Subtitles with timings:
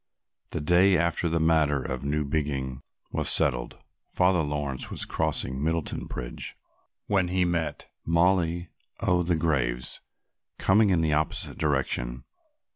[0.49, 3.77] The day after the matter of Newbiggin was settled
[4.09, 6.55] Father Laurence was crossing Middleton Bridge,
[7.05, 8.63] when he met "Moll
[9.01, 10.01] o' the graves"
[10.57, 12.23] coming in the opposite direction.